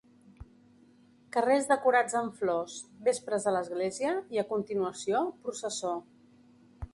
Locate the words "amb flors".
2.21-2.77